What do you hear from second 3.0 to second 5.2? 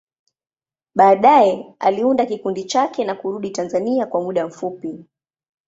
na kurudi Tanzania kwa muda mfupi.